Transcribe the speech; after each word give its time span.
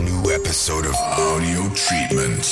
new 0.00 0.32
episode 0.32 0.86
of 0.86 0.94
Audio 0.94 1.68
Treatment. 1.74 2.44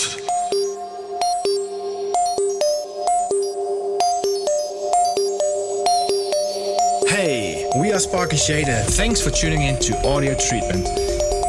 Hey, 7.08 7.66
we 7.80 7.90
are 7.92 7.98
Spark 7.98 8.32
and 8.32 8.38
Shader. 8.38 8.84
Thanks 8.96 9.22
for 9.22 9.30
tuning 9.30 9.62
in 9.62 9.78
to 9.80 9.96
Audio 10.06 10.36
Treatment. 10.48 10.86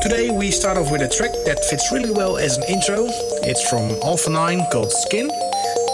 Today 0.01 0.29
we 0.29 0.51
start 0.51 0.77
off 0.77 0.89
with 0.89 1.01
a 1.01 1.09
track 1.09 1.31
that 1.45 1.59
fits 1.65 1.91
really 1.91 2.11
well 2.11 2.37
as 2.37 2.57
an 2.57 2.63
intro. 2.69 3.07
It's 3.43 3.69
from 3.69 3.91
Alpha 4.01 4.29
9 4.29 4.67
called 4.71 4.91
Skin. 4.91 5.29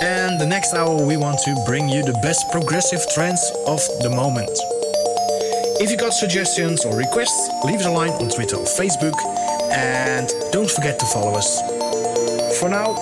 And 0.04 0.40
the 0.40 0.46
next 0.46 0.76
hour 0.76 1.04
we 1.04 1.18
want 1.18 1.40
to 1.46 1.64
bring 1.66 1.90
you 1.90 2.04
the 2.04 2.18
best 2.22 2.46
progressive 2.52 3.02
trends 3.16 3.42
of 3.66 3.80
the 4.02 4.10
moment. 4.10 4.52
If 5.82 5.90
you 5.90 5.98
got 5.98 6.14
suggestions 6.14 6.86
or 6.86 6.96
requests, 6.96 7.50
leave 7.66 7.80
us 7.80 7.86
a 7.86 7.92
line 7.92 8.12
on 8.12 8.30
Twitter 8.30 8.56
or 8.56 8.66
Facebook. 8.66 9.35
And 9.72 10.30
don't 10.52 10.70
forget 10.70 11.00
to 11.00 11.06
follow 11.06 11.34
us. 11.36 11.60
For 12.60 12.70
now, 12.70 12.96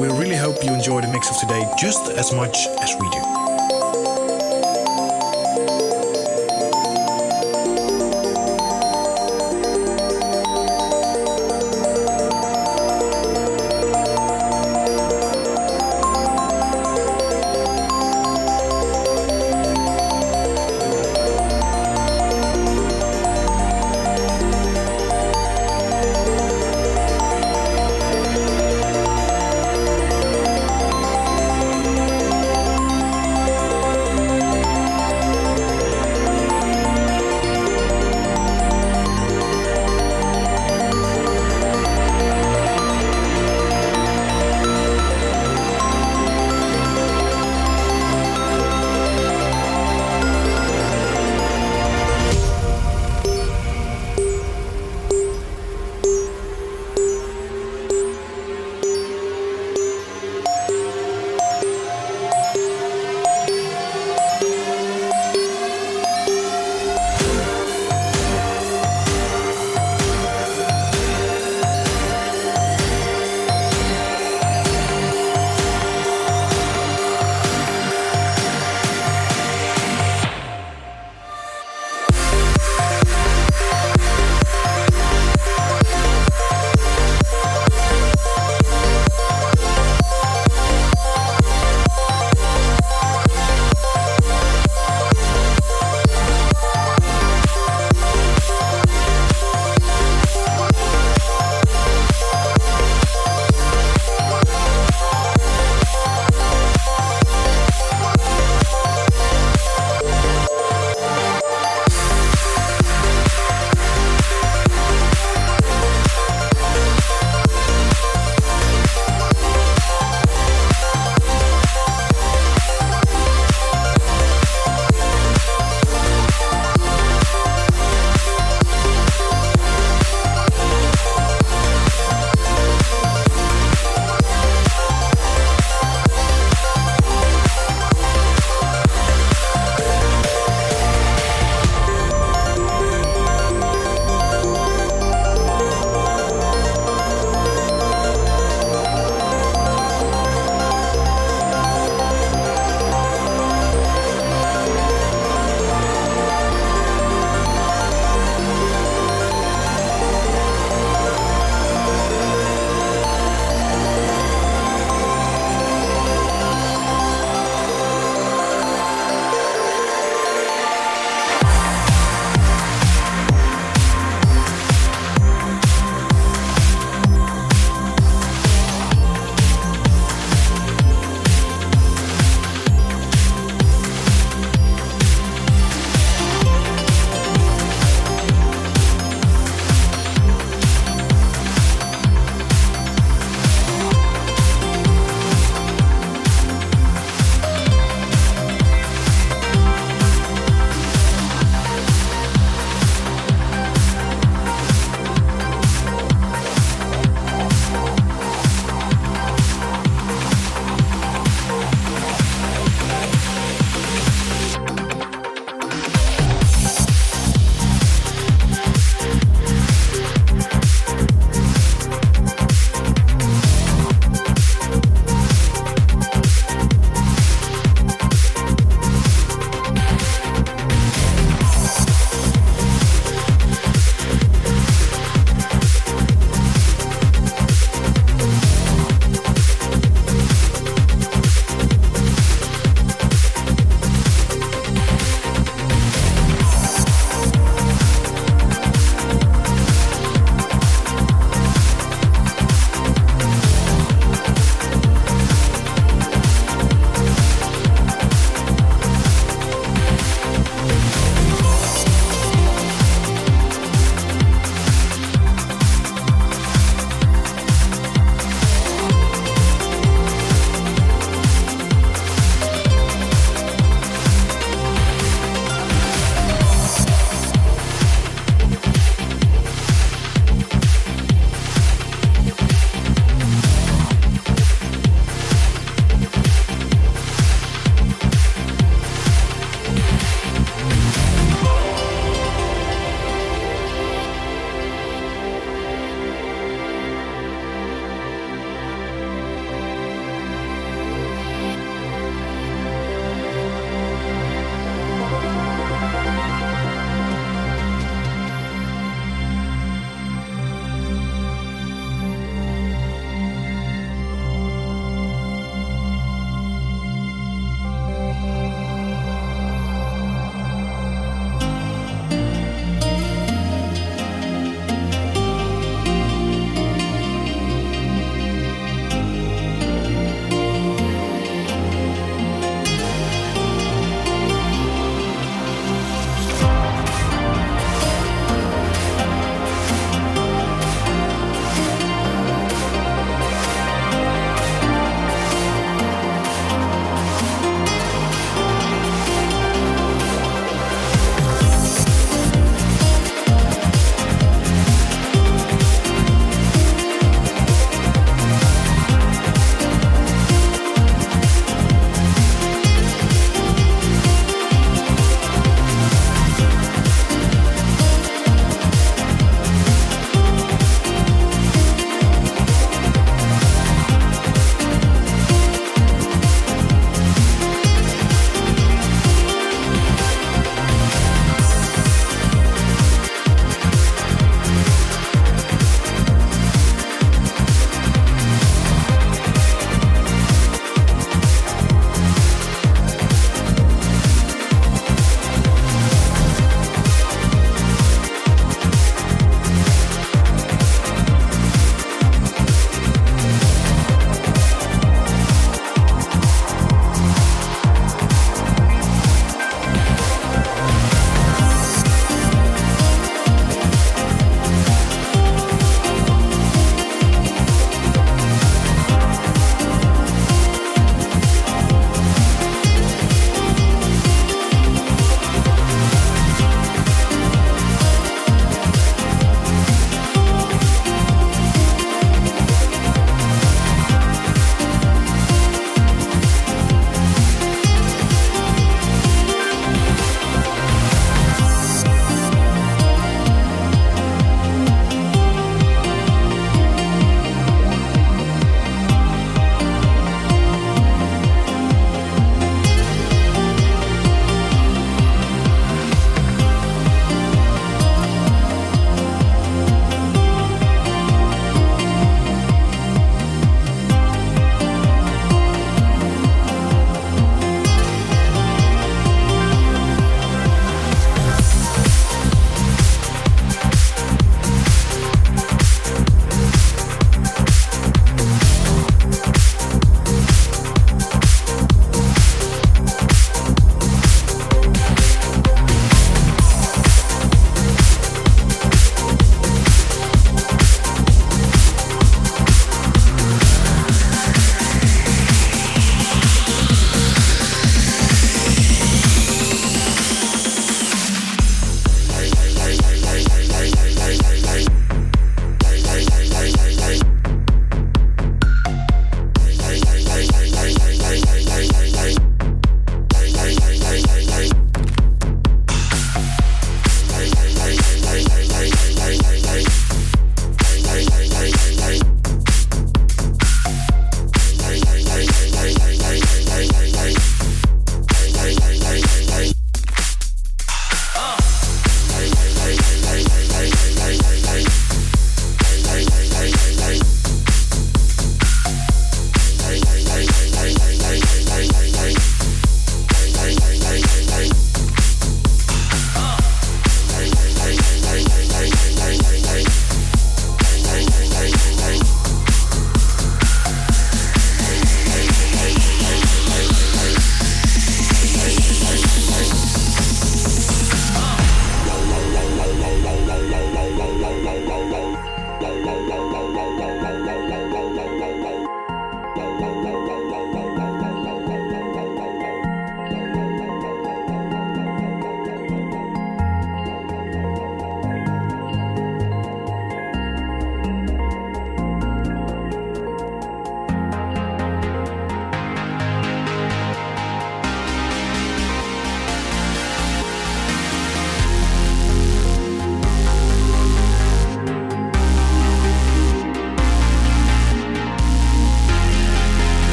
we 0.00 0.08
really 0.08 0.36
hope 0.36 0.62
you 0.64 0.72
enjoy 0.72 1.00
the 1.00 1.08
mix 1.08 1.30
of 1.30 1.38
today 1.38 1.64
just 1.78 2.10
as 2.12 2.32
much 2.32 2.56
as 2.80 2.94
we 3.00 3.08
do. 3.10 3.47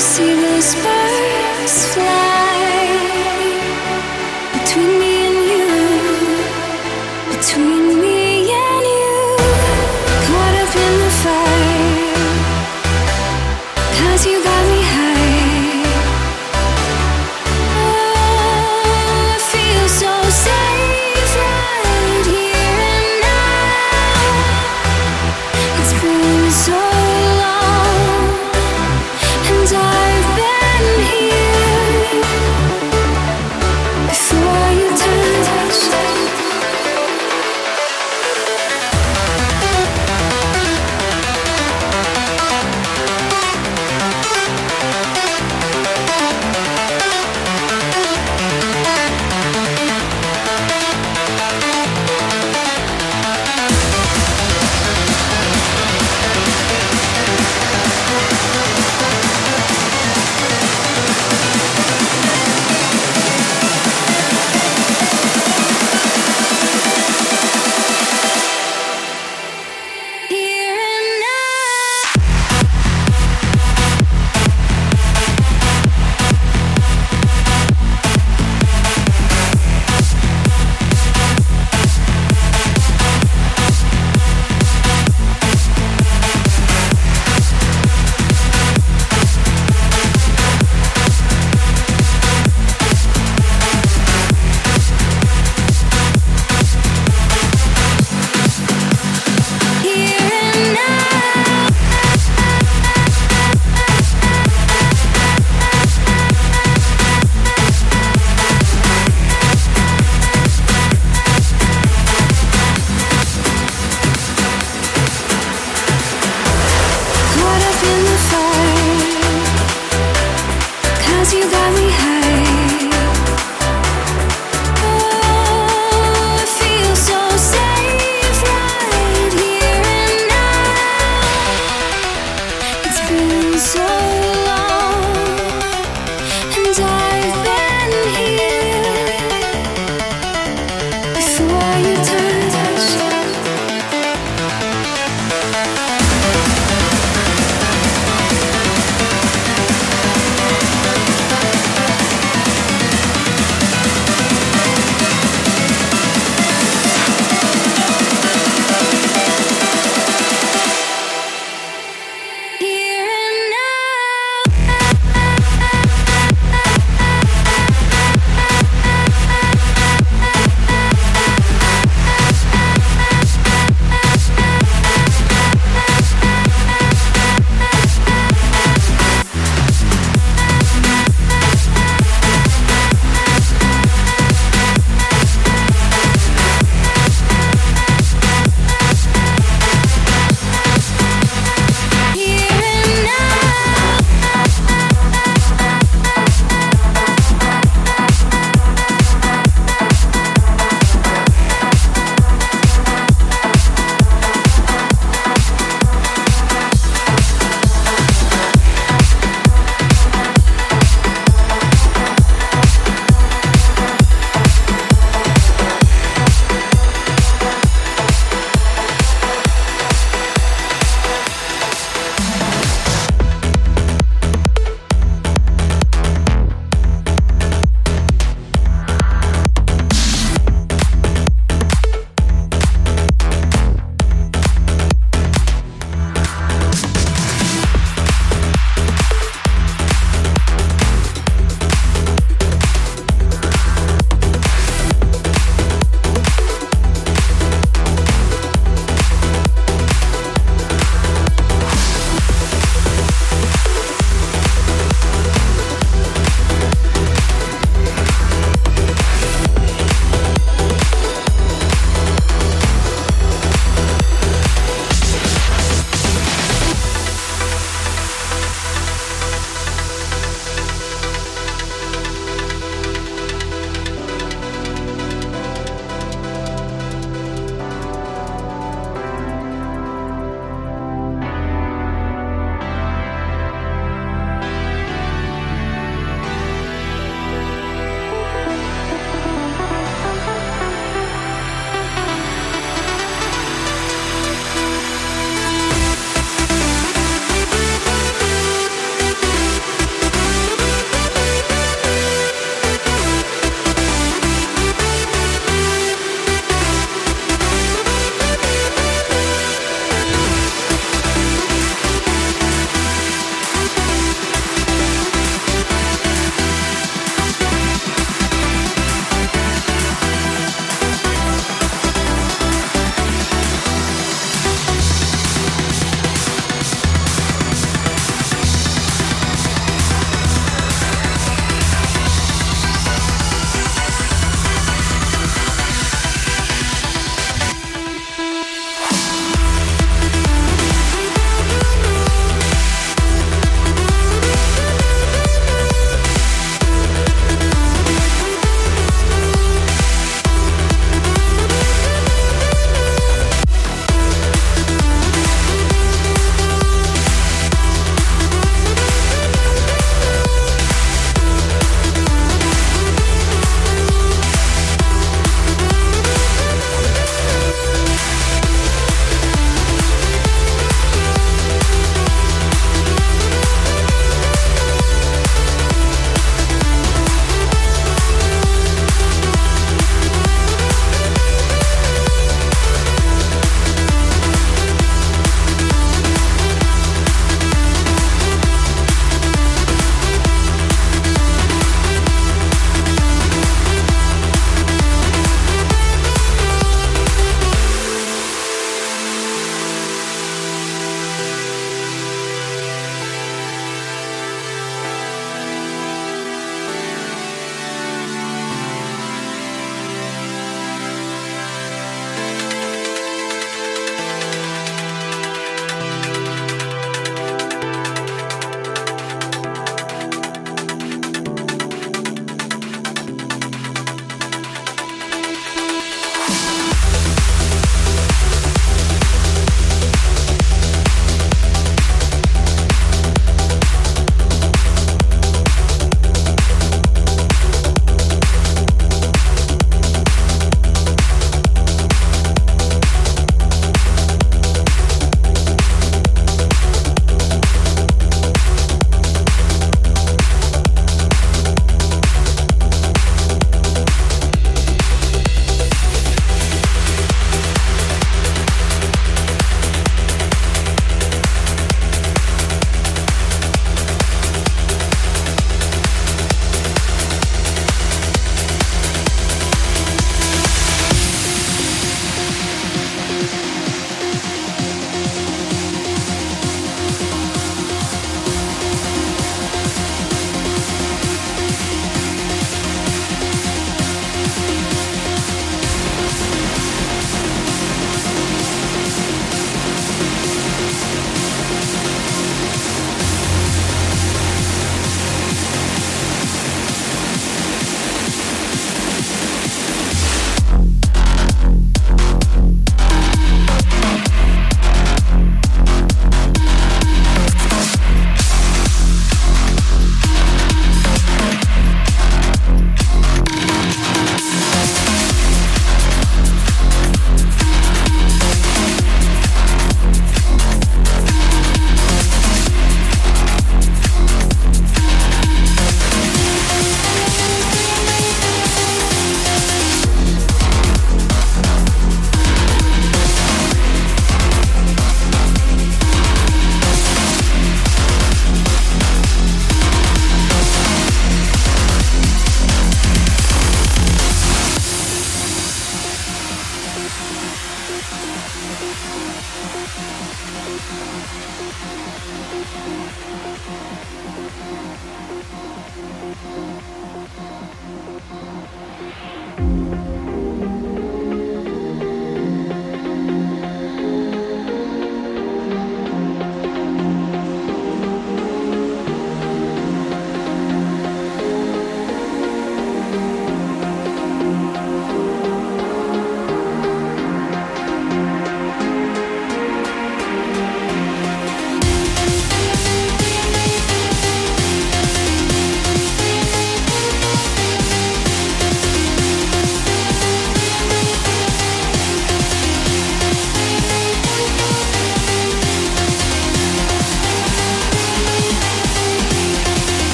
see 0.00 0.34
the 0.34 0.62
sparks 0.62 1.94
fly. 1.94 2.79